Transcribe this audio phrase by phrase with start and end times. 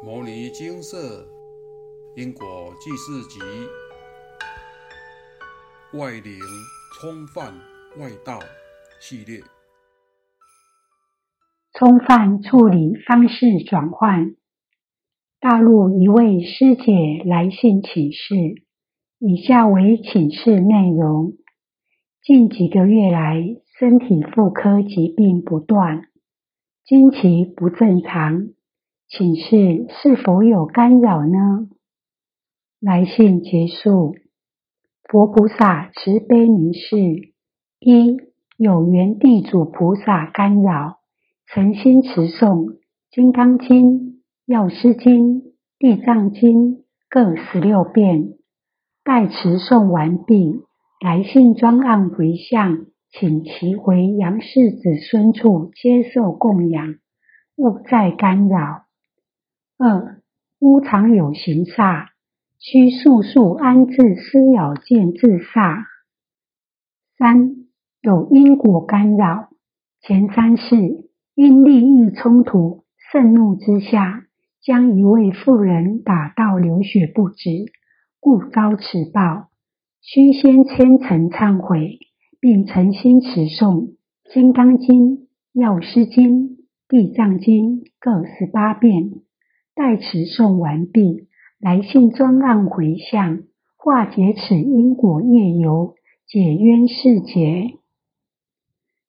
[0.02, 1.28] 《摩尼金色
[2.16, 3.38] 因果记事集》
[5.98, 6.40] 外灵
[6.94, 7.52] 冲犯
[7.98, 8.38] 外道
[8.98, 9.42] 系列，
[11.74, 14.34] 冲犯处理方式转换。
[15.38, 18.34] 大陆一位师姐来信请示，
[19.18, 21.34] 以下为请示内容：
[22.22, 23.44] 近几个月来，
[23.78, 26.08] 身体妇科疾病不断，
[26.86, 28.48] 经期不正常。
[29.10, 31.68] 请示是否有干扰呢？
[32.80, 34.14] 来信结束，
[35.08, 36.96] 佛菩萨慈悲明示：
[37.80, 38.16] 一
[38.56, 41.00] 有缘地主菩萨干扰，
[41.48, 42.66] 诚心持诵
[43.10, 43.98] 《金刚经》
[44.46, 45.42] 《药师经》
[45.80, 46.76] 《地藏经》
[47.08, 48.34] 各十六遍，
[49.02, 50.62] 待持诵完毕，
[51.04, 56.94] 来信专案回向，请其回杨氏子孙处接受供养，
[57.56, 58.84] 勿再干扰。
[59.82, 60.20] 二
[60.58, 62.08] 屋常有行煞，
[62.58, 65.84] 需速速安置施咬见治煞。
[67.16, 67.66] 三
[68.02, 69.48] 有因果干扰，
[70.02, 74.26] 前三世因利益冲突，盛怒之下，
[74.60, 77.48] 将一位妇人打到流血不止，
[78.20, 79.48] 故遭此报。
[80.02, 82.00] 须先虔诚忏悔，
[82.38, 83.86] 并诚心持诵
[84.30, 85.16] 《金刚经》
[85.54, 86.48] 《药师经》
[86.86, 89.22] 《地藏经》各十八遍。
[89.80, 91.26] 待持诵完毕，
[91.58, 93.44] 来信专案回向，
[93.78, 95.94] 化解此因果业由，
[96.26, 97.78] 解冤释结。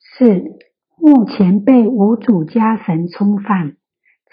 [0.00, 0.58] 四
[0.98, 3.76] 目前被五主家神冲犯，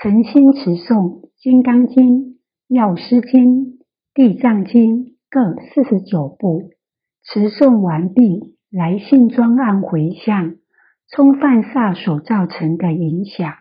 [0.01, 2.21] 诚心持诵《金刚经》
[2.67, 3.65] 《药师经》
[4.15, 6.71] 《地藏经》各四十九部，
[7.23, 10.55] 持诵完毕，来信专案回向，
[11.11, 13.53] 冲犯煞所造成的影响。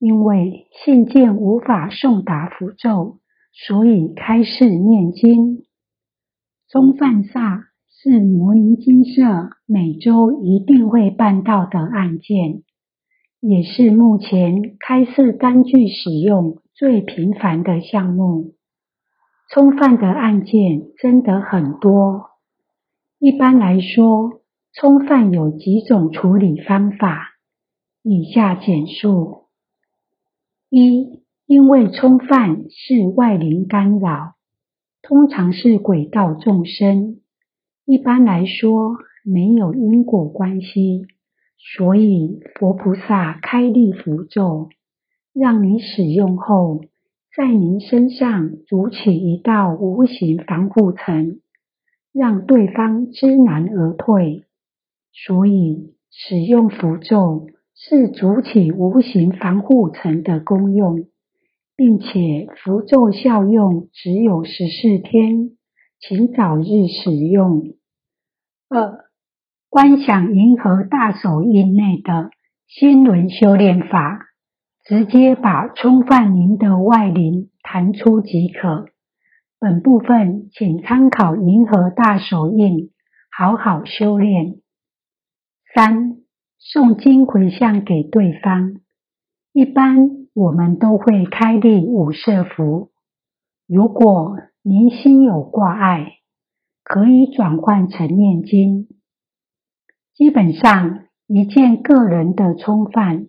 [0.00, 3.18] 因为信件无法送达符咒，
[3.52, 5.58] 所以开示念经。
[6.70, 12.62] 中犯煞是摩尼金色每周一定会办到的案件，
[13.40, 18.54] 也是目前开示单据使用最频繁的项目。
[19.50, 22.30] 冲犯的案件真的很多。
[23.18, 24.40] 一般来说，
[24.72, 27.32] 冲犯有几种处理方法，
[28.02, 29.39] 以下简述。
[30.70, 34.34] 一，因为冲犯是外灵干扰，
[35.02, 37.16] 通常是鬼道众生，
[37.84, 41.06] 一般来说没有因果关系，
[41.58, 44.68] 所以佛菩萨开立符咒，
[45.32, 46.84] 让你使用后，
[47.36, 51.40] 在您身上筑起一道无形防护层，
[52.12, 54.44] 让对方知难而退。
[55.12, 57.48] 所以使用符咒。
[57.82, 61.06] 是筑起无形防护层的功用，
[61.76, 65.52] 并且符咒效用只有十四天，
[65.98, 67.62] 请早日使用。
[68.68, 69.06] 二、
[69.70, 72.28] 观想银河大手印内的
[72.68, 74.26] 心轮修炼法，
[74.84, 78.90] 直接把冲犯您的外灵弹出即可。
[79.58, 82.90] 本部分请参考银河大手印，
[83.30, 84.56] 好好修炼。
[85.74, 86.19] 三。
[86.62, 88.80] 诵经回向给对方，
[89.54, 92.90] 一般我们都会开立五色符。
[93.66, 96.18] 如果您心有挂碍，
[96.84, 98.88] 可以转换成念经。
[100.14, 103.28] 基本上，一件个人的冲犯，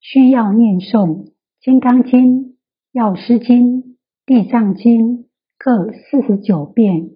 [0.00, 1.24] 需要念诵
[1.60, 2.44] 《金刚经》
[2.92, 3.82] 《药师经》
[4.24, 5.18] 《地藏经》
[5.58, 7.10] 各四十九遍，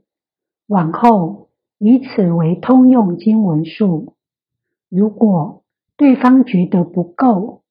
[0.66, 1.48] 往后
[1.78, 4.13] 以此为通用经文数。
[4.96, 5.64] 如果
[5.96, 7.62] 对方觉得不够，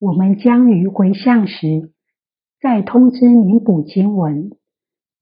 [0.00, 1.92] 我们将于回向时
[2.60, 4.50] 再通知您补经文。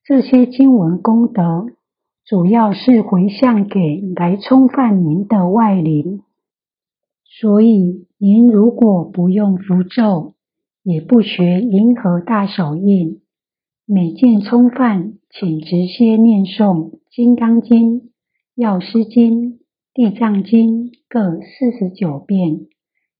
[0.02, 1.66] 这些经文功德
[2.24, 6.22] 主要是回向给来冲犯您的外灵，
[7.24, 10.32] 所以您如果不用符咒，
[10.82, 13.20] 也不学银河大手印，
[13.84, 18.00] 每见冲犯，请直接念诵《金刚经》
[18.54, 19.52] 《药师经》。
[19.92, 22.68] 地藏经各四十九遍，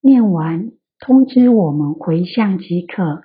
[0.01, 0.71] 念完
[1.01, 3.23] 通知我们回向即可。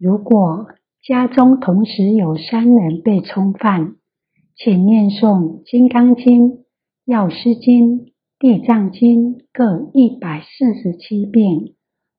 [0.00, 0.66] 如果
[1.00, 3.94] 家中同时有三人被冲犯，
[4.56, 6.42] 请念诵《金刚经》
[7.04, 8.00] 《药师经》
[8.40, 11.74] 《地藏经》各一百四十七遍。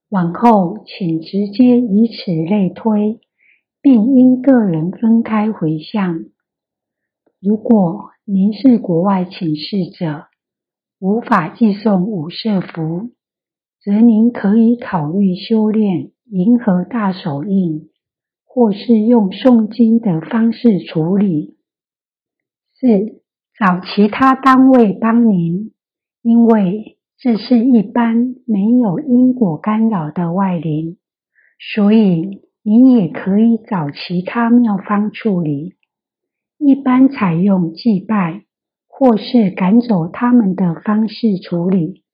[0.07, 3.19] 往后请直接以此类推，
[3.81, 6.21] 并因个人分开回向。
[7.41, 10.27] 如果您是国外请示者，
[10.99, 13.11] 无法寄送五色符，
[13.83, 17.89] 则您可以考虑修炼银河大手印，
[18.45, 21.57] 或是用诵经的方式处理。
[22.79, 23.21] 四、
[23.57, 25.73] 找其他单位帮您，
[26.21, 30.97] 因为这是一般没有因果干扰的外灵，
[31.73, 35.75] 所以您也可以找其他妙方处理。
[36.57, 38.45] 一般采用祭拜
[38.97, 42.05] 或是赶走他们的方式处理。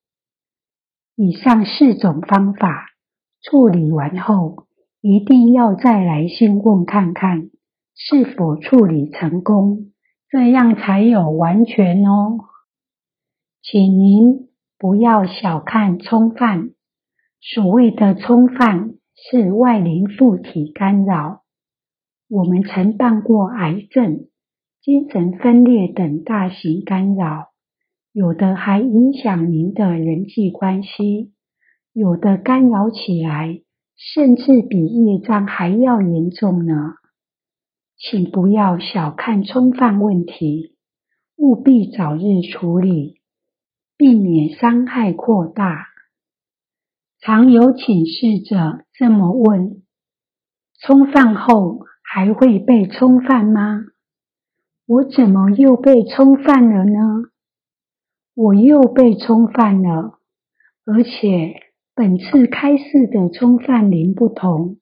[1.16, 2.88] 以上四种方法
[3.44, 4.66] 处理完后，
[5.00, 7.52] 一定要再来信问看看
[7.94, 9.92] 是否处理成功。
[10.28, 12.40] 这样才有完全哦，
[13.62, 14.50] 请您
[14.80, 16.72] 不要小看冲犯。
[17.40, 21.44] 所谓的冲犯是外灵附体干扰。
[22.28, 24.30] 我们曾办过癌症、
[24.82, 27.50] 精神分裂等大型干扰，
[28.12, 31.34] 有的还影响您的人际关系，
[31.94, 33.62] 有的干扰起来
[33.96, 36.96] 甚至比业障还要严重呢。
[37.96, 40.76] 请不要小看冲犯问题，
[41.38, 43.22] 务必早日处理，
[43.98, 45.86] 避免伤害扩大。
[47.20, 49.84] 常有请示者这么问：
[50.80, 53.84] 冲犯后还会被冲犯吗？
[54.92, 57.24] 我怎么又被冲犯了呢？
[58.36, 60.20] 我又被冲犯了，
[60.84, 61.62] 而且
[61.96, 64.80] 本次开示的冲犯零不同。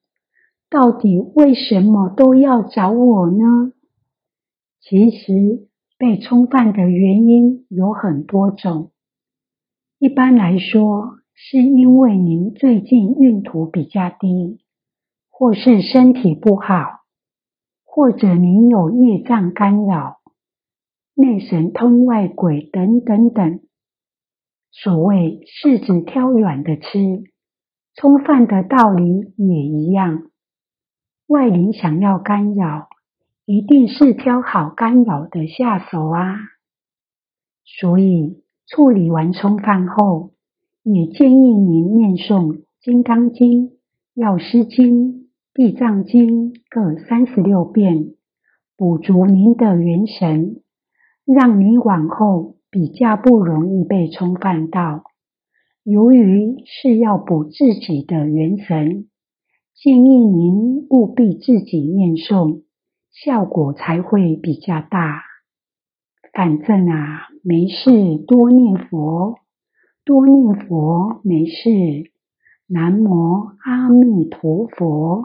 [0.68, 3.70] 到底为什么都要找我呢？
[4.80, 8.90] 其实被冲犯的原因有很多种。
[10.00, 14.58] 一般来说，是因为您最近运途比较低，
[15.30, 16.99] 或是身体不好，
[17.92, 20.20] 或者您有业障干扰、
[21.12, 23.58] 内神通外鬼等等等。
[24.70, 27.24] 所谓柿子挑软的吃，
[27.96, 30.30] 冲饭的道理也一样。
[31.26, 32.88] 外灵想要干扰，
[33.44, 36.36] 一定是挑好干扰的下手啊！
[37.64, 40.30] 所以处理完冲饭后，
[40.84, 43.68] 也建议您念诵《金刚经》
[44.14, 45.12] 《药师经》
[45.52, 48.14] 《地藏经》各三十六遍，
[48.76, 50.62] 补足您的元神，
[51.24, 55.02] 让你往后比较不容易被冲犯到。
[55.82, 59.08] 由于是要补自己的元神。
[59.74, 62.62] 建议您务必自己念诵，
[63.10, 65.22] 效果才会比较大。
[66.32, 69.38] 反正啊，没事多念佛，
[70.04, 72.12] 多念佛没事。
[72.68, 75.24] 南无阿弥陀佛。